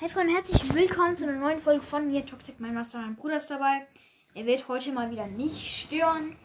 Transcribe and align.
Hey 0.00 0.08
Freunde, 0.08 0.32
herzlich 0.32 0.72
willkommen 0.74 1.16
zu 1.16 1.24
einer 1.24 1.40
neuen 1.40 1.58
Folge 1.58 1.82
von 1.82 2.06
mir, 2.06 2.24
Toxic 2.24 2.60
Mein 2.60 2.72
Master. 2.72 3.00
Mein 3.00 3.16
Bruder 3.16 3.38
ist 3.38 3.50
dabei. 3.50 3.84
Er 4.32 4.46
wird 4.46 4.68
heute 4.68 4.92
mal 4.92 5.10
wieder 5.10 5.26
nicht 5.26 5.66
stören. 5.66 6.36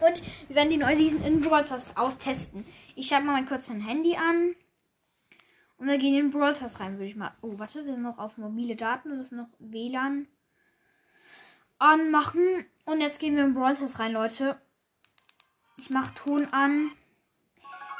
Und 0.00 0.22
wir 0.48 0.56
werden 0.56 0.70
die 0.70 0.78
neue 0.78 0.96
Season 0.96 1.22
in 1.24 1.42
Brawl 1.42 1.66
Stars 1.66 1.94
austesten. 1.94 2.64
Ich 2.96 3.08
schalte 3.08 3.26
mal 3.26 3.32
mein 3.32 3.46
kurz 3.46 3.68
ein 3.68 3.82
Handy 3.82 4.16
an. 4.16 4.54
Und 5.76 5.88
wir 5.88 5.98
gehen 5.98 6.14
in 6.14 6.30
Brawl 6.30 6.54
Stars 6.54 6.80
rein, 6.80 6.94
würde 6.94 7.04
ich 7.04 7.16
mal. 7.16 7.34
Oh, 7.42 7.58
warte, 7.58 7.84
wir 7.84 7.92
sind 7.92 8.02
noch 8.02 8.16
auf 8.16 8.38
mobile 8.38 8.76
Daten. 8.76 9.10
Wir 9.10 9.18
müssen 9.18 9.36
noch 9.36 9.48
WLAN 9.58 10.26
anmachen. 11.78 12.64
Und 12.86 13.02
jetzt 13.02 13.20
gehen 13.20 13.36
wir 13.36 13.44
in 13.44 13.52
Brawl 13.52 13.76
Stars 13.76 13.98
rein, 13.98 14.14
Leute. 14.14 14.58
Ich 15.76 15.90
mache 15.90 16.14
Ton 16.14 16.46
an. 16.46 16.92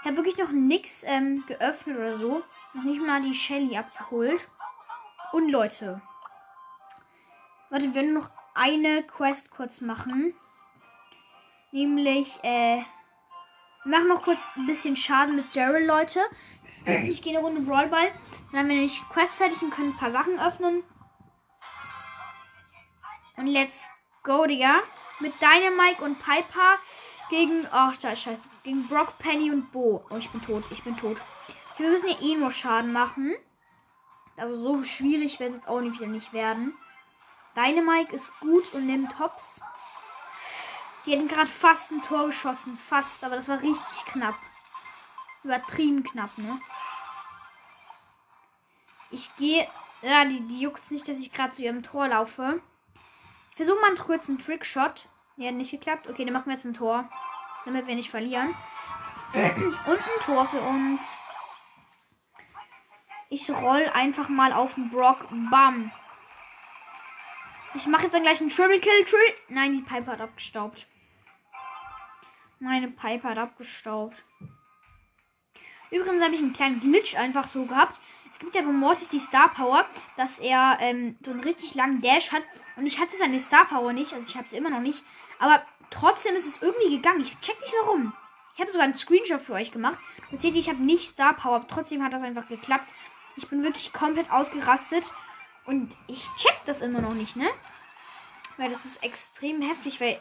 Ich 0.01 0.07
habe 0.07 0.17
wirklich 0.17 0.39
noch 0.39 0.53
nichts 0.53 1.05
ähm, 1.07 1.45
geöffnet 1.47 1.99
oder 1.99 2.17
so. 2.17 2.43
Noch 2.73 2.85
nicht 2.85 3.03
mal 3.03 3.21
die 3.21 3.35
Shelly 3.35 3.77
abgeholt. 3.77 4.49
Und 5.35 5.51
Leute. 5.51 6.01
Warte, 7.69 7.87
wir 7.87 7.95
werden 7.97 8.15
noch 8.15 8.31
eine 8.55 9.03
Quest 9.03 9.51
kurz 9.51 9.81
machen. 9.81 10.33
Nämlich, 11.73 12.39
äh. 12.45 12.85
Wir 13.83 13.91
machen 13.91 14.07
noch 14.11 14.23
kurz 14.23 14.53
ein 14.55 14.69
bisschen 14.69 14.95
Schaden 14.95 15.35
mit 15.35 15.57
Daryl, 15.57 15.85
Leute. 15.85 16.21
Ich 16.87 17.21
gehe 17.21 17.37
eine 17.37 17.45
Runde 17.45 17.63
Brawlball. 17.63 18.13
Dann 18.53 18.61
haben 18.61 18.69
wir 18.69 18.77
nämlich 18.77 19.03
Quest 19.09 19.35
fertig 19.35 19.61
und 19.61 19.71
können 19.71 19.95
ein 19.95 19.97
paar 19.97 20.13
Sachen 20.13 20.39
öffnen. 20.39 20.85
Und 23.37 23.49
let's 23.49 23.91
go, 24.23 24.47
Digga. 24.47 24.85
Mit 25.19 25.33
Dynamite 25.43 26.05
und 26.05 26.21
Piper 26.21 26.79
gegen. 27.29 27.67
Oh, 27.73 27.93
scheiße. 27.93 28.39
Gegen 28.63 28.87
Brock, 28.87 29.19
Penny 29.19 29.51
und 29.51 29.73
Bo. 29.73 30.07
Oh, 30.11 30.17
ich 30.17 30.31
bin 30.31 30.43
tot. 30.43 30.67
Ich 30.71 30.85
bin 30.85 30.97
tot. 30.97 31.21
Wir 31.77 31.91
müssen 31.91 32.09
ja 32.09 32.21
eh 32.21 32.37
nur 32.37 32.53
Schaden 32.53 32.93
machen. 32.93 33.35
Also 34.37 34.61
so 34.61 34.85
schwierig 34.85 35.39
wird 35.39 35.51
es 35.51 35.57
jetzt 35.57 35.69
auch 35.69 35.81
nicht 35.81 36.01
wieder 36.01 36.11
nicht 36.11 36.33
werden. 36.33 36.75
Dynamike 37.57 38.15
ist 38.15 38.39
gut 38.41 38.73
und 38.73 38.87
nimmt 38.87 39.19
Hops. 39.19 39.61
Die 41.07 41.13
hätten 41.13 41.29
gerade 41.29 41.49
fast 41.49 41.91
ein 41.91 42.03
Tor 42.03 42.27
geschossen. 42.27 42.77
Fast, 42.79 43.23
aber 43.25 43.37
das 43.37 43.49
war 43.49 43.61
richtig 43.61 44.05
knapp. 44.07 44.37
Übertrieben 45.45 46.03
knapp, 46.03 46.37
ne? 46.39 46.61
Ich 49.11 49.35
gehe. 49.37 49.69
Ja, 50.03 50.25
die, 50.25 50.41
die 50.41 50.61
juckt 50.61 50.91
nicht, 50.91 51.09
dass 51.09 51.19
ich 51.19 51.33
gerade 51.33 51.55
zu 51.55 51.63
ihrem 51.63 51.83
Tor 51.83 52.09
laufe. 52.09 52.61
Ich 53.51 53.57
versuche 53.57 53.81
mal 53.81 53.95
kurz 53.95 54.29
einen 54.29 54.39
Trickshot. 54.39 55.09
Hat 55.39 55.55
nicht 55.55 55.71
geklappt. 55.71 56.09
Okay, 56.09 56.25
dann 56.25 56.33
machen 56.33 56.47
wir 56.47 56.55
jetzt 56.55 56.65
ein 56.65 56.75
Tor. 56.75 57.09
Damit 57.65 57.87
wir 57.87 57.95
nicht 57.95 58.11
verlieren. 58.11 58.55
Und 59.35 59.99
ein 59.99 60.21
Tor 60.25 60.49
für 60.49 60.61
uns. 60.61 61.17
Ich 63.35 63.51
roll 63.51 63.91
einfach 63.93 64.29
mal 64.29 64.53
auf 64.53 64.77
den 64.77 64.91
Brock. 64.91 65.27
Bam. 65.51 65.91
Ich 67.75 67.85
mache 67.89 68.05
jetzt 68.05 68.13
dann 68.13 68.23
gleich 68.23 68.41
einen 68.41 68.49
Triple 68.49 68.79
Kill. 68.79 69.05
Tri 69.05 69.17
Nein, 69.49 69.73
die 69.73 69.83
Piper 69.83 70.13
hat 70.13 70.21
abgestaubt. 70.21 70.87
Meine 72.61 72.87
Piper 72.87 73.31
hat 73.31 73.39
abgestaubt. 73.39 74.23
Übrigens 75.91 76.23
habe 76.23 76.33
ich 76.33 76.43
einen 76.43 76.53
kleinen 76.53 76.79
Glitch 76.79 77.17
einfach 77.17 77.49
so 77.49 77.65
gehabt. 77.65 78.01
Es 78.33 78.39
gibt 78.39 78.55
ja 78.55 78.63
bei 78.63 78.71
Mortis 78.71 79.09
die 79.09 79.19
Star 79.19 79.49
Power, 79.49 79.85
dass 80.17 80.39
er 80.39 80.79
ähm, 80.79 81.19
so 81.25 81.33
einen 81.33 81.41
richtig 81.41 81.75
langen 81.75 82.03
Dash 82.03 82.31
hat. 82.31 82.45
Und 82.77 82.87
ich 82.87 83.01
hatte 83.01 83.17
seine 83.17 83.41
Star 83.41 83.65
Power 83.65 83.93
nicht. 83.93 84.13
Also 84.13 84.25
ich 84.29 84.37
habe 84.37 84.47
sie 84.47 84.59
immer 84.59 84.71
noch 84.71 84.81
nicht. 84.81 85.03
Aber 85.41 85.61
trotzdem 85.91 86.37
ist 86.37 86.47
es 86.47 86.63
irgendwie 86.63 86.95
gegangen. 86.95 87.23
Ich 87.23 87.37
check 87.41 87.61
nicht 87.61 87.75
warum. 87.83 88.13
Ich 88.55 88.61
habe 88.61 88.71
sogar 88.71 88.85
einen 88.85 88.95
Screenshot 88.95 89.43
für 89.43 89.55
euch 89.55 89.73
gemacht. 89.73 89.99
Und 90.31 90.41
seht 90.41 90.55
ihr, 90.55 90.61
ich 90.61 90.69
habe 90.69 90.81
nicht 90.81 91.09
Star 91.09 91.35
Power. 91.35 91.67
Trotzdem 91.67 92.05
hat 92.05 92.13
das 92.13 92.23
einfach 92.23 92.47
geklappt. 92.47 92.89
Ich 93.37 93.49
bin 93.49 93.63
wirklich 93.63 93.93
komplett 93.93 94.31
ausgerastet. 94.31 95.05
Und 95.67 95.97
ich 96.07 96.27
check 96.37 96.61
das 96.67 96.83
immer 96.83 97.01
noch 97.01 97.15
nicht, 97.15 97.37
ne? 97.37 97.49
Weil 98.57 98.71
das 98.71 98.85
ist 98.85 99.03
extrem 99.03 99.63
heftig, 99.63 100.01
weil 100.01 100.21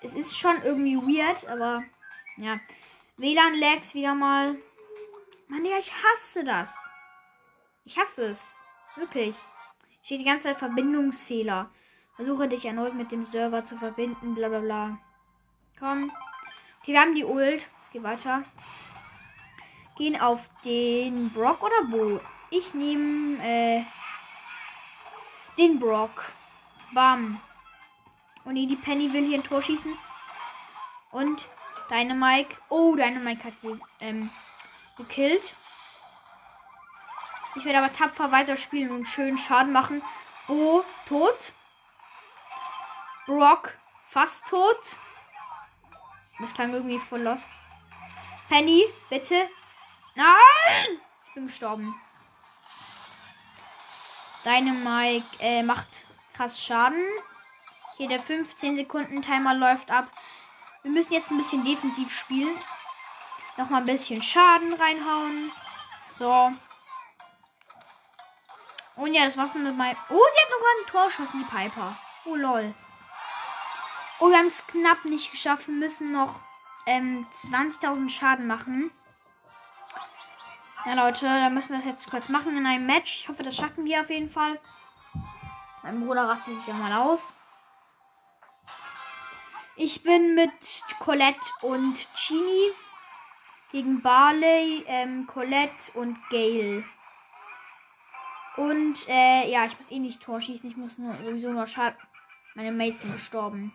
es 0.00 0.14
ist 0.14 0.36
schon 0.36 0.62
irgendwie 0.62 0.96
weird, 0.96 1.48
aber 1.48 1.84
ja. 2.36 2.58
WLAN-Lags 3.18 3.94
wieder 3.94 4.14
mal. 4.14 4.56
Mann, 5.48 5.64
ja, 5.64 5.78
ich 5.78 5.92
hasse 5.92 6.44
das. 6.44 6.76
Ich 7.84 7.98
hasse 7.98 8.22
es. 8.22 8.52
Wirklich. 8.96 9.36
Steht 10.02 10.20
die 10.20 10.24
ganze 10.24 10.48
Zeit 10.48 10.58
Verbindungsfehler. 10.58 11.70
Versuche 12.16 12.48
dich 12.48 12.64
erneut 12.64 12.94
mit 12.94 13.12
dem 13.12 13.24
Server 13.24 13.64
zu 13.64 13.76
verbinden, 13.78 14.34
bla 14.34 14.48
bla 14.48 14.60
bla. 14.60 14.98
Komm. 15.78 16.10
Okay, 16.80 16.92
wir 16.92 17.00
haben 17.00 17.14
die 17.14 17.24
Ult. 17.24 17.68
Es 17.82 17.90
geht 17.90 18.02
weiter 18.02 18.44
gehen 19.96 20.20
auf 20.20 20.40
den 20.64 21.32
Brock 21.32 21.62
oder 21.62 21.84
Bo. 21.84 22.20
Ich 22.50 22.74
nehme 22.74 23.42
äh, 23.42 23.84
den 25.58 25.78
Brock. 25.78 26.32
Bam. 26.92 27.40
Und 28.44 28.54
die 28.56 28.76
Penny 28.76 29.12
will 29.12 29.24
hier 29.24 29.38
ein 29.38 29.44
Tor 29.44 29.62
schießen. 29.62 29.96
Und 31.10 31.48
deine 31.88 32.14
Mike. 32.14 32.56
Oh, 32.68 32.96
deine 32.96 33.20
Mike 33.20 33.44
hat 33.44 33.60
sie 33.60 33.78
ähm, 34.00 34.30
gekillt. 34.96 35.54
Ich 37.54 37.64
werde 37.64 37.78
aber 37.78 37.92
tapfer 37.92 38.32
weiterspielen 38.32 38.90
und 38.90 39.06
schön 39.06 39.38
Schaden 39.38 39.72
machen. 39.72 40.02
Bo 40.46 40.84
tot. 41.06 41.52
Brock 43.26 43.76
fast 44.10 44.46
tot. 44.48 44.80
Das 46.40 46.54
klang 46.54 46.72
irgendwie 46.72 46.98
voll 46.98 47.22
lost. 47.22 47.48
Penny, 48.48 48.84
bitte 49.08 49.48
Nein! 50.14 51.00
Ich 51.28 51.34
bin 51.34 51.46
gestorben. 51.46 52.00
Deine 54.44 54.72
Mike 54.72 55.26
äh, 55.38 55.62
macht 55.62 55.88
krass 56.34 56.60
Schaden. 56.62 57.06
Hier 57.96 58.08
der 58.08 58.20
15 58.20 58.76
Sekunden 58.76 59.22
Timer 59.22 59.54
läuft 59.54 59.90
ab. 59.90 60.08
Wir 60.82 60.90
müssen 60.90 61.12
jetzt 61.12 61.30
ein 61.30 61.38
bisschen 61.38 61.64
defensiv 61.64 62.12
spielen. 62.12 62.56
Nochmal 63.56 63.82
ein 63.82 63.86
bisschen 63.86 64.22
Schaden 64.22 64.72
reinhauen. 64.72 65.52
So. 66.08 66.52
Und 68.96 69.14
ja, 69.14 69.24
das 69.24 69.36
war's 69.36 69.54
mit 69.54 69.76
meinem. 69.76 69.96
Oh, 70.10 70.22
sie 70.32 70.40
hat 70.40 70.50
noch 70.50 70.60
mal 70.60 70.80
ein 70.80 70.86
Tor 70.86 71.06
geschossen, 71.06 71.44
die 71.44 71.56
Piper. 71.56 71.96
Oh 72.24 72.34
lol. 72.34 72.74
Oh, 74.18 74.28
wir 74.28 74.38
haben 74.38 74.48
es 74.48 74.66
knapp 74.66 75.04
nicht 75.04 75.30
geschafft. 75.30 75.68
Wir 75.68 75.74
müssen 75.74 76.12
noch 76.12 76.40
ähm, 76.86 77.26
20.000 77.32 78.10
Schaden 78.10 78.46
machen. 78.46 78.90
Ja, 80.84 80.94
Leute, 80.94 81.26
da 81.26 81.48
müssen 81.48 81.70
wir 81.70 81.76
das 81.76 81.84
jetzt 81.84 82.10
kurz 82.10 82.28
machen 82.28 82.56
in 82.56 82.66
einem 82.66 82.86
Match. 82.86 83.20
Ich 83.20 83.28
hoffe, 83.28 83.44
das 83.44 83.54
schaffen 83.54 83.84
wir 83.84 84.00
auf 84.00 84.10
jeden 84.10 84.28
Fall. 84.28 84.58
Mein 85.84 86.04
Bruder 86.04 86.28
rastet 86.28 86.58
sich 86.58 86.66
ja 86.66 86.74
mal 86.74 86.92
aus. 86.92 87.32
Ich 89.76 90.02
bin 90.02 90.34
mit 90.34 90.50
Colette 90.98 91.48
und 91.60 91.96
Chini 92.14 92.72
gegen 93.70 94.02
Barley, 94.02 94.84
ähm, 94.88 95.26
Colette 95.28 95.92
und 95.94 96.18
Gale. 96.30 96.84
Und 98.56 99.08
äh, 99.08 99.50
ja, 99.50 99.64
ich 99.64 99.78
muss 99.78 99.90
eh 99.90 100.00
nicht 100.00 100.20
Tor 100.20 100.40
schießen. 100.40 100.68
Ich 100.68 100.76
muss 100.76 100.98
nur 100.98 101.16
sowieso 101.22 101.52
nur 101.52 101.66
Schaden. 101.68 101.98
Meine 102.54 102.72
Mates 102.72 103.02
sind 103.02 103.14
gestorben. 103.14 103.72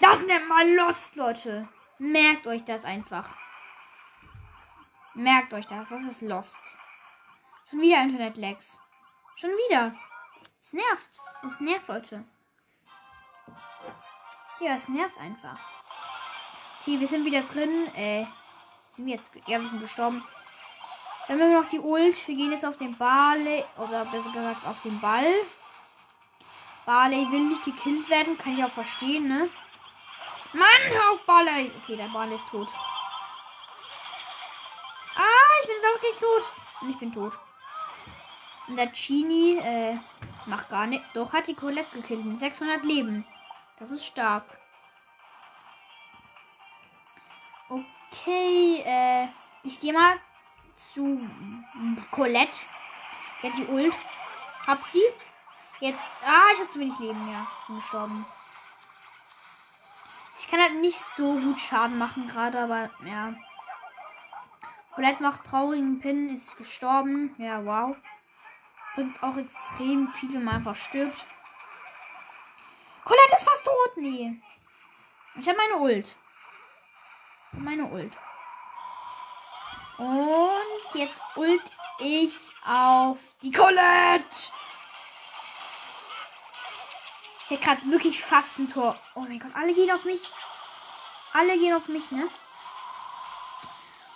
Das 0.00 0.20
nennt 0.20 0.48
mal 0.48 0.74
Lost, 0.74 1.16
Leute. 1.16 1.68
Merkt 1.98 2.46
euch 2.46 2.64
das 2.64 2.84
einfach. 2.84 3.34
Merkt 5.18 5.52
euch 5.52 5.66
das. 5.66 5.88
Das 5.88 6.04
ist 6.04 6.22
Lost. 6.22 6.60
Schon 7.68 7.80
wieder 7.80 8.00
Internet-Lags. 8.02 8.80
Schon 9.34 9.50
wieder. 9.50 9.92
Es 10.60 10.72
nervt. 10.72 11.20
Es 11.44 11.58
nervt, 11.58 11.88
Leute. 11.88 12.24
Ja, 14.60 14.76
es 14.76 14.88
nervt 14.88 15.18
einfach. 15.18 15.58
Okay, 16.80 17.00
wir 17.00 17.08
sind 17.08 17.24
wieder 17.24 17.42
drin. 17.42 17.92
Äh, 17.96 18.26
sind 18.90 19.06
wir 19.06 19.16
jetzt. 19.16 19.32
Ja, 19.48 19.60
wir 19.60 19.66
sind 19.66 19.80
gestorben. 19.80 20.22
Dann 21.26 21.40
haben 21.40 21.50
wir 21.50 21.60
noch 21.62 21.68
die 21.68 21.80
Ult. 21.80 22.28
Wir 22.28 22.36
gehen 22.36 22.52
jetzt 22.52 22.64
auf 22.64 22.76
den 22.76 22.96
Barley. 22.96 23.64
Oder 23.76 24.04
besser 24.04 24.30
gesagt 24.30 24.64
auf 24.64 24.80
den 24.82 25.00
Ball. 25.00 25.34
Barley 26.86 27.28
will 27.32 27.48
nicht 27.48 27.64
gekillt 27.64 28.08
werden. 28.08 28.38
Kann 28.38 28.56
ich 28.56 28.62
auch 28.62 28.70
verstehen, 28.70 29.26
ne? 29.26 29.50
Mann, 30.52 30.82
hör 30.90 31.10
auf 31.10 31.26
Barley. 31.26 31.72
Okay, 31.82 31.96
der 31.96 32.06
Barley 32.06 32.36
ist 32.36 32.46
tot 32.46 32.68
ich 35.60 35.66
bin 35.66 35.76
auch 35.76 36.00
gleich 36.00 36.18
tot. 36.18 36.52
Und 36.80 36.90
ich 36.90 36.98
bin 36.98 37.12
tot. 37.12 37.38
Und 38.68 38.76
der 38.76 38.92
Chini, 38.92 39.58
äh, 39.58 39.96
macht 40.48 40.68
gar 40.68 40.86
nicht. 40.86 41.04
Doch, 41.14 41.32
hat 41.32 41.46
die 41.46 41.54
Colette 41.54 41.94
gekillt 41.94 42.24
mit 42.24 42.38
600 42.38 42.84
Leben. 42.84 43.24
Das 43.78 43.90
ist 43.90 44.04
stark. 44.04 44.44
Okay, 47.68 48.82
äh, 48.84 49.28
ich 49.62 49.78
gehe 49.78 49.92
mal 49.92 50.18
zu 50.92 51.20
Colette. 52.10 52.64
Die 53.42 53.50
hat 53.50 53.58
die 53.58 53.66
Ult. 53.66 53.96
Hab 54.66 54.82
sie. 54.82 55.02
Jetzt. 55.80 56.08
Ah, 56.24 56.52
ich 56.52 56.60
habe 56.60 56.70
zu 56.70 56.80
wenig 56.80 56.98
Leben, 56.98 57.30
ja. 57.30 57.46
Bin 57.66 57.76
gestorben. 57.76 58.26
Ich 60.40 60.48
kann 60.48 60.60
halt 60.60 60.74
nicht 60.76 60.98
so 60.98 61.34
gut 61.34 61.60
Schaden 61.60 61.98
machen 61.98 62.28
gerade, 62.28 62.60
aber 62.60 62.90
ja. 63.04 63.34
Colette 64.98 65.22
macht 65.22 65.44
traurigen 65.44 66.00
Pin, 66.00 66.34
ist 66.34 66.56
gestorben. 66.56 67.32
Ja, 67.38 67.64
wow. 67.64 67.96
bringt 68.96 69.22
auch 69.22 69.36
extrem 69.36 70.12
viel, 70.14 70.34
wenn 70.34 70.42
man 70.42 70.56
einfach 70.56 70.74
stirbt. 70.74 71.24
Colette 73.04 73.36
ist 73.36 73.44
fast 73.44 73.64
tot. 73.64 73.96
Nee. 73.98 74.42
Ich 75.36 75.46
habe 75.46 75.56
meine 75.56 75.76
Ult. 75.76 76.16
Meine 77.52 77.84
Ult. 77.84 78.12
Und 79.98 80.94
jetzt 80.94 81.22
ult 81.36 81.62
ich 82.00 82.50
auf 82.66 83.36
die 83.40 83.52
Colette. 83.52 84.50
Ich 87.44 87.50
hätte 87.50 87.62
gerade 87.62 87.90
wirklich 87.92 88.20
fast 88.20 88.58
ein 88.58 88.68
Tor. 88.72 88.98
Oh 89.14 89.20
mein 89.20 89.38
Gott, 89.38 89.54
alle 89.54 89.72
gehen 89.72 89.92
auf 89.92 90.04
mich. 90.04 90.32
Alle 91.34 91.56
gehen 91.56 91.76
auf 91.76 91.86
mich, 91.86 92.10
ne? 92.10 92.28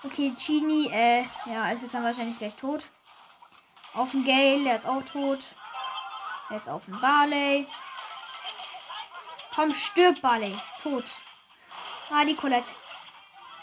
Okay, 0.05 0.35
Chini, 0.37 0.91
äh, 0.93 1.25
ja, 1.47 1.71
ist 1.71 1.83
jetzt 1.83 1.95
dann 1.95 2.03
wahrscheinlich 2.03 2.37
gleich 2.37 2.57
tot. 2.57 2.89
Auf 3.95 4.11
den 4.11 4.25
Gale, 4.25 4.65
der 4.65 4.77
ist 4.77 4.87
auch 4.87 5.03
tot. 5.05 5.39
Jetzt 6.51 6.69
auf 6.69 6.85
den 6.87 7.01
Barley. 7.01 7.69
Komm, 9.55 9.73
stirb, 9.73 10.21
Barley. 10.21 10.57
Tot. 10.83 11.05
Ah, 12.11 12.25
die 12.25 12.35
Colette. 12.35 12.71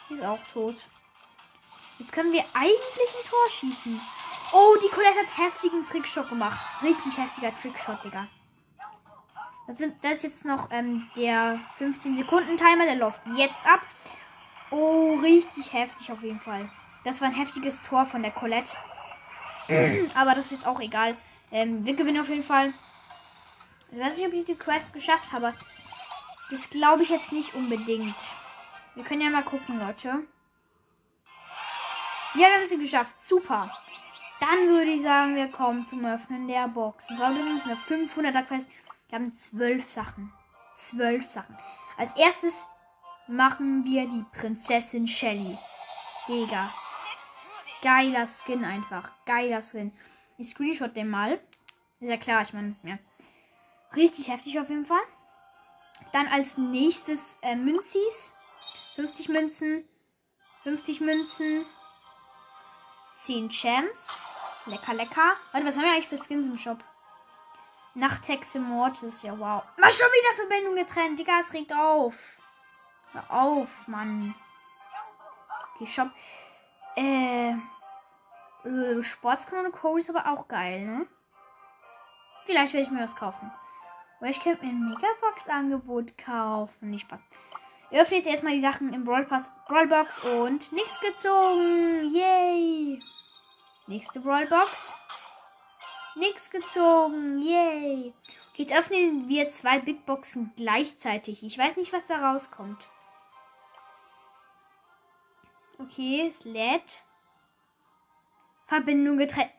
Die 0.10 0.14
ist 0.14 0.24
auch 0.24 0.40
tot. 0.54 0.76
Jetzt 1.98 2.14
können 2.14 2.32
wir 2.32 2.46
eigentlich 2.54 3.10
ein 3.10 3.30
Tor 3.30 3.50
schießen. 3.50 4.02
Oh, 4.54 4.78
die 4.82 4.90
Colette 4.90 5.20
hat 5.20 5.38
heftigen 5.38 5.86
Trickshot 5.88 6.30
gemacht. 6.30 6.58
Richtig 6.82 7.18
heftiger 7.18 7.54
Trickshot, 7.56 8.04
Digga. 8.04 8.28
Das, 9.68 9.78
sind, 9.78 10.04
das 10.04 10.14
ist 10.14 10.24
jetzt 10.24 10.46
noch 10.46 10.72
ähm, 10.72 11.10
der 11.18 11.60
15 11.78 12.16
Sekunden 12.16 12.56
Timer. 12.56 12.86
Der 12.86 12.96
läuft 12.96 13.20
jetzt 13.36 13.66
ab. 13.66 13.82
Oh, 14.72 15.16
richtig 15.22 15.74
heftig 15.74 16.12
auf 16.12 16.24
jeden 16.24 16.40
Fall. 16.40 16.70
Das 17.04 17.22
war 17.22 17.30
ein 17.30 17.34
heftiges 17.34 17.82
Tor 17.82 18.06
von 18.06 18.22
der 18.22 18.32
Colette. 18.32 18.76
Aber 20.16 20.36
das 20.36 20.52
ist 20.52 20.66
auch 20.66 20.80
egal. 20.80 21.16
Ähm, 21.52 21.86
wir 21.86 21.96
gewinnen 21.96 22.22
auf 22.22 22.30
jeden 22.30 22.44
Fall. 22.44 22.74
Ich 23.92 24.00
weiß 24.00 24.18
nicht, 24.18 24.28
ob 24.28 24.34
ich 24.34 24.46
die 24.46 24.56
Quest 24.56 24.94
geschafft 24.94 25.32
habe. 25.32 25.54
Das 26.52 26.70
glaube 26.70 27.04
ich 27.04 27.10
jetzt 27.10 27.32
nicht 27.32 27.54
unbedingt. 27.54 28.16
Wir 28.96 29.04
können 29.04 29.22
ja 29.22 29.30
mal 29.30 29.44
gucken, 29.44 29.80
Leute. 29.80 30.24
Ja, 32.36 32.48
wir 32.48 32.54
haben 32.54 32.64
es 32.64 32.70
geschafft. 32.70 33.20
Super. 33.20 33.76
Dann 34.40 34.68
würde 34.68 34.92
ich 34.92 35.02
sagen, 35.02 35.36
wir 35.36 35.50
kommen 35.50 35.86
zum 35.86 36.06
Öffnen 36.06 36.48
der 36.48 36.68
Box. 36.68 37.10
Und 37.10 37.18
zwar 37.18 37.32
übrigens 37.32 37.66
eine 37.66 37.76
500er 37.76 38.44
Quest. 38.44 38.70
Wir 39.10 39.18
haben 39.18 39.34
zwölf 39.34 39.90
Sachen. 39.90 40.32
Zwölf 40.76 41.30
Sachen. 41.30 41.58
Als 41.98 42.16
erstes 42.16 42.68
machen 43.30 43.86
wir 43.86 44.08
die 44.08 44.26
Prinzessin 44.34 45.08
Shelly. 45.08 45.58
Digga. 46.28 46.74
Geiler 47.82 48.28
Skin 48.28 48.66
einfach. 48.66 49.12
Geiler 49.26 49.62
Skin. 49.62 49.94
Ich 50.38 50.50
screenshot 50.50 50.96
den 50.96 51.10
mal. 51.10 51.40
Ist 52.00 52.10
ja 52.10 52.18
klar, 52.18 52.42
ich 52.42 52.54
meine, 52.54 52.76
ja. 52.84 52.98
Richtig 53.96 54.30
heftig 54.30 54.60
auf 54.60 54.70
jeden 54.70 54.86
Fall. 54.86 55.02
Dann 56.12 56.28
als 56.28 56.58
nächstes 56.58 57.38
äh, 57.42 57.56
Münzis. 57.56 58.34
50 58.96 59.30
Münzen. 59.30 59.88
50 60.64 61.02
Münzen. 61.02 61.66
10 63.16 63.50
Champs. 63.50 64.18
Lecker, 64.66 64.94
lecker. 64.94 65.34
Warte, 65.52 65.68
was 65.68 65.78
haben 65.78 65.84
wir 65.84 65.92
eigentlich 65.92 66.08
für 66.08 66.18
Skins 66.18 66.48
im 66.48 66.58
Shop? 66.58 66.84
Nachthexe 67.94 68.60
Mortis, 68.60 69.24
ja 69.24 69.38
wow. 69.38 69.64
Mal 69.78 69.92
schon 69.92 70.08
wieder 70.08 70.36
Verbindung 70.36 70.76
getrennt. 70.76 71.20
Digga, 71.20 71.40
es 71.40 71.54
regt 71.54 71.74
auf. 71.74 72.39
Hör 73.14 73.24
auf, 73.30 73.88
Mann. 73.88 74.36
Okay, 75.76 75.88
Shop. 75.88 76.10
Äh. 76.96 77.52
äh 78.64 79.04
Sportskanone 79.04 79.72
Code 79.72 80.02
ist 80.02 80.10
aber 80.10 80.28
auch 80.32 80.48
geil, 80.48 80.86
ne? 80.86 81.08
Vielleicht 82.46 82.74
werde 82.74 82.86
ich 82.86 82.92
mir 82.92 83.04
was 83.04 83.16
kaufen. 83.16 83.52
Oder 84.20 84.30
ich 84.32 84.42
könnte 84.42 84.66
mir 84.66 84.72
ein 84.72 84.90
Megabox-Angebot 84.90 86.18
kaufen. 86.18 86.90
Nicht 86.90 87.04
Spaß. 87.04 87.20
Wir 87.90 88.02
öffnen 88.02 88.18
jetzt 88.18 88.30
erstmal 88.30 88.54
die 88.54 88.62
Sachen 88.62 88.94
im 88.94 89.04
Brawl 89.04 89.26
Pass, 89.26 89.52
Brawl 89.68 89.88
Box 89.88 90.20
und 90.20 90.72
nichts 90.72 91.00
gezogen. 91.00 92.14
Yay. 92.14 93.00
Nächste 93.88 94.20
Brawl 94.20 94.46
Box. 94.46 94.94
Nichts 96.16 96.52
gezogen. 96.52 97.40
Yay. 97.42 98.14
Jetzt 98.56 98.74
öffnen 98.74 99.30
wir 99.30 99.50
zwei 99.52 99.80
Big 99.80 100.06
Boxen 100.06 100.52
gleichzeitig. 100.56 101.44
Ich 101.44 101.58
weiß 101.58 101.78
nicht, 101.78 101.94
was 101.94 102.06
da 102.06 102.32
rauskommt. 102.32 102.88
Okay, 105.80 106.28
es 106.28 106.44
lädt. 106.44 107.06
Verbindung 108.68 109.18
getrennt. 109.18 109.52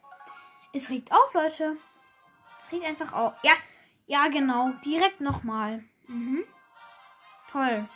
Es 0.74 0.90
regt 0.90 1.10
auf, 1.12 1.32
Leute. 1.32 1.78
Es 2.60 2.70
regt 2.70 2.84
einfach 2.84 3.12
auf. 3.14 3.32
Ja, 3.42 3.52
ja, 4.06 4.28
genau. 4.28 4.70
Direkt 4.84 5.20
nochmal. 5.20 5.82
Mhm. 6.06 6.44
Toll. 7.50 7.88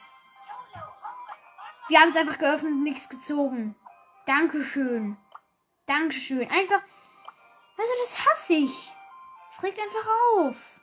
Wir 1.88 2.00
haben 2.00 2.10
es 2.10 2.16
einfach 2.16 2.38
geöffnet 2.38 2.72
und 2.72 2.82
nichts 2.82 3.10
gezogen. 3.10 3.76
Dankeschön. 4.24 5.18
Dankeschön. 5.86 6.50
Einfach. 6.50 6.80
Also, 7.76 7.92
das 8.02 8.26
hasse 8.26 8.54
ich. 8.54 8.94
Es 9.50 9.62
regt 9.62 9.78
einfach 9.78 10.08
auf. 10.32 10.80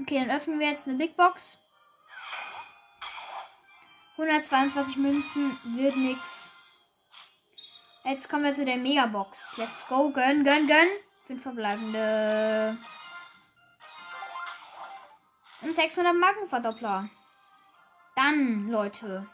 Okay, 0.00 0.20
dann 0.20 0.30
öffnen 0.30 0.60
wir 0.60 0.68
jetzt 0.68 0.86
eine 0.86 0.96
Big 0.96 1.16
Box. 1.16 1.58
122 4.18 4.96
Münzen 4.96 5.56
wird 5.76 5.96
nix. 5.96 6.50
Jetzt 8.04 8.28
kommen 8.28 8.42
wir 8.42 8.54
zu 8.54 8.64
der 8.64 8.76
Megabox. 8.76 9.56
Let's 9.56 9.86
go. 9.86 10.10
Gönn, 10.10 10.42
gönn, 10.42 10.66
gönn. 10.66 10.88
Fünf 11.28 11.42
verbleibende. 11.42 12.76
Und 15.62 15.72
600 15.72 16.16
Markenverdoppler. 16.16 17.08
Dann, 18.16 18.68
Leute. 18.68 19.28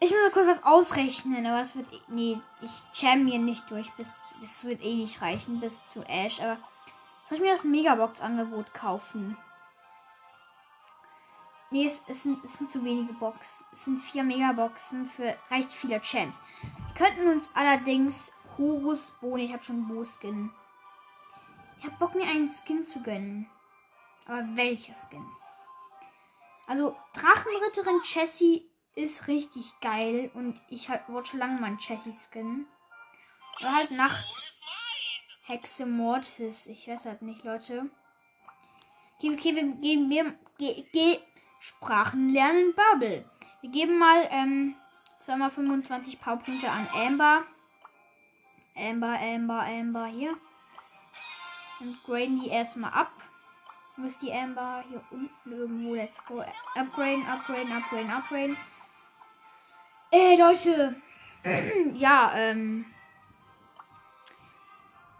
Ich 0.00 0.10
muss 0.10 0.20
mal 0.20 0.32
kurz 0.32 0.48
was 0.48 0.64
ausrechnen, 0.64 1.46
aber 1.46 1.58
das 1.58 1.76
wird. 1.76 1.92
Eh, 1.92 2.00
nee, 2.08 2.40
ich 2.60 2.82
champion 2.92 3.44
nicht 3.44 3.70
durch. 3.70 3.92
Bis, 3.92 4.12
das 4.40 4.64
wird 4.64 4.82
eh 4.82 4.96
nicht 4.96 5.22
reichen 5.22 5.60
bis 5.60 5.84
zu 5.84 6.02
Ash. 6.02 6.40
Aber 6.40 6.58
soll 7.22 7.38
ich 7.38 7.42
mir 7.42 7.52
das 7.52 7.62
Megabox-Angebot 7.62 8.74
kaufen? 8.74 9.36
Nee, 11.70 11.86
es, 11.86 12.02
es, 12.06 12.22
sind, 12.22 12.42
es 12.44 12.54
sind 12.54 12.70
zu 12.70 12.84
wenige 12.84 13.12
Boxen. 13.14 13.64
Es 13.72 13.84
sind 13.84 14.00
vier 14.00 14.22
Megaboxen 14.22 15.04
für 15.04 15.36
recht 15.50 15.72
viele 15.72 16.00
Champs. 16.00 16.40
Wir 16.62 17.06
könnten 17.06 17.28
uns 17.28 17.50
allerdings 17.54 18.32
Horus 18.56 19.12
Boni. 19.20 19.46
Ich 19.46 19.52
habe 19.52 19.64
schon 19.64 19.88
Bo-Skin. 19.88 20.50
Ich 21.78 21.84
habe 21.84 21.96
Bock, 21.98 22.14
mir 22.14 22.26
einen 22.26 22.48
Skin 22.48 22.84
zu 22.84 23.02
gönnen. 23.02 23.50
Aber 24.26 24.44
welcher 24.54 24.94
Skin? 24.94 25.24
Also 26.66 26.96
Drachenritterin 27.12 28.00
Jessie 28.02 28.68
ist 28.94 29.28
richtig 29.28 29.78
geil 29.80 30.30
und 30.34 30.60
ich 30.68 30.88
halt, 30.88 31.08
wollte 31.08 31.30
schon 31.30 31.40
lange 31.40 31.60
mal 31.60 31.66
einen 31.66 31.78
Jessie-Skin. 31.78 32.66
Oder 33.60 33.74
halt 33.74 33.90
Nacht. 33.90 34.26
Hexe 35.42 35.86
Mortis. 35.86 36.66
Ich 36.66 36.88
weiß 36.88 37.06
halt 37.06 37.22
nicht, 37.22 37.44
Leute. 37.44 37.90
Okay, 39.16 39.32
okay, 39.32 39.54
wir 39.54 39.62
geben 39.62 40.10
wir 40.10 40.38
ge, 40.58 40.84
ge, 40.92 41.20
Sprachen 41.58 42.28
lernen 42.28 42.74
Bubble. 42.74 43.24
Wir 43.60 43.70
geben 43.70 43.98
mal 43.98 44.28
ähm, 44.30 44.74
zweimal 45.18 45.50
25 45.50 46.20
Powerpunkte 46.20 46.70
an 46.70 46.88
Amber. 46.94 47.42
Amber, 48.76 49.18
Amber, 49.20 49.64
Amber 49.64 50.06
hier. 50.06 50.36
Und 51.80 52.02
graden 52.04 52.40
die 52.40 52.48
erstmal 52.48 52.92
ab. 52.92 53.10
Ist 54.04 54.20
die 54.20 54.32
Amber? 54.32 54.84
Hier 54.88 55.02
unten 55.10 55.52
irgendwo. 55.52 55.94
Let's 55.94 56.22
go. 56.26 56.44
Upgraden, 56.74 57.26
upgraden, 57.26 57.72
upgraden, 57.72 58.10
upgraden. 58.10 58.56
Äh, 60.12 60.36
Leute. 60.36 61.00
ja, 61.94 62.32
ähm. 62.34 62.84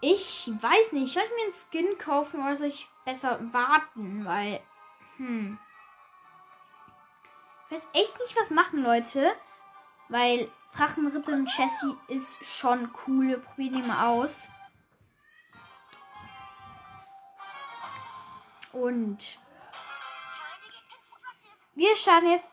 Ich 0.02 0.50
weiß 0.60 0.92
nicht. 0.92 1.12
Soll 1.12 1.22
ich 1.22 1.30
mir 1.30 1.44
einen 1.44 1.52
Skin 1.52 1.98
kaufen 1.98 2.42
oder 2.42 2.56
soll 2.56 2.66
ich 2.68 2.86
besser 3.06 3.40
warten? 3.52 4.26
Weil. 4.26 4.60
Hm. 5.16 5.58
Ich 7.68 7.76
weiß 7.76 7.88
echt 7.94 8.18
nicht, 8.20 8.36
was 8.36 8.50
machen, 8.50 8.82
Leute. 8.82 9.34
Weil 10.08 10.48
Drachenritter 10.74 11.32
und 11.32 11.50
Jessie 11.56 11.96
ist 12.08 12.44
schon 12.44 12.90
cool. 13.06 13.38
Probier 13.38 13.72
die 13.72 13.82
mal 13.82 14.06
aus. 14.06 14.48
Und 18.72 19.38
wir 21.74 21.96
starten 21.96 22.30
jetzt. 22.30 22.50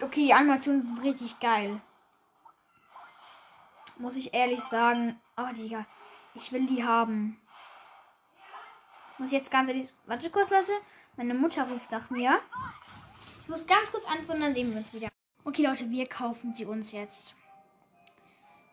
Okay, 0.00 0.26
die 0.26 0.34
Animationen 0.34 0.82
sind 0.82 1.02
richtig 1.02 1.38
geil. 1.38 1.80
Muss 3.98 4.16
ich 4.16 4.34
ehrlich 4.34 4.62
sagen. 4.62 5.20
Oh, 5.36 5.52
Digga. 5.54 5.86
Ich 6.34 6.52
will 6.52 6.66
die 6.66 6.84
haben. 6.84 7.40
Muss 9.18 9.32
jetzt 9.32 9.50
ganz 9.50 9.68
ehrlich. 9.68 9.92
Warte 10.06 10.30
kurz, 10.30 10.50
Leute. 10.50 10.72
Meine 11.16 11.34
Mutter 11.34 11.68
ruft 11.68 11.90
nach 11.90 12.10
mir. 12.10 12.40
Ich 13.48 13.50
muss 13.50 13.66
ganz 13.66 13.90
kurz 13.90 14.04
antworten, 14.04 14.42
dann 14.42 14.54
sehen 14.54 14.70
wir 14.72 14.76
uns 14.76 14.92
wieder. 14.92 15.08
Okay, 15.42 15.62
Leute, 15.62 15.90
wir 15.90 16.06
kaufen 16.06 16.52
sie 16.52 16.66
uns 16.66 16.92
jetzt. 16.92 17.34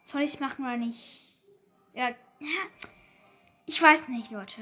Soll 0.03 0.24
ich 0.24 0.34
es 0.34 0.39
machen 0.41 0.65
oder 0.65 0.75
nicht? 0.75 1.22
Ja. 1.94 2.10
Ich 3.65 3.82
weiß 3.82 4.10
nicht, 4.10 4.32
Leute. 4.32 4.60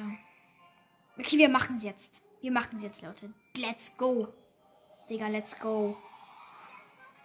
Okay, 1.17 1.39
wir 1.39 1.49
machen 1.49 1.77
es 1.77 1.83
jetzt. 1.83 2.21
Wir 2.41 2.51
machen 2.51 2.77
es 2.77 2.83
jetzt, 2.83 3.01
Leute. 3.01 3.33
Let's 3.57 3.97
go. 3.97 4.27
Digga, 5.09 5.29
let's 5.29 5.59
go. 5.59 5.97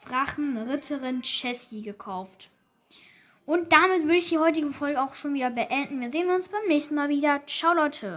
Drachenritterin 0.06 1.20
Chessie 1.20 1.82
gekauft. 1.82 2.48
Und 3.44 3.70
damit 3.70 4.04
würde 4.04 4.16
ich 4.16 4.30
die 4.30 4.38
heutige 4.38 4.72
Folge 4.72 5.02
auch 5.02 5.14
schon 5.14 5.34
wieder 5.34 5.50
beenden. 5.50 6.00
Wir 6.00 6.10
sehen 6.10 6.30
uns 6.30 6.48
beim 6.48 6.66
nächsten 6.68 6.94
Mal 6.94 7.10
wieder. 7.10 7.46
Ciao, 7.46 7.74
Leute. 7.74 8.16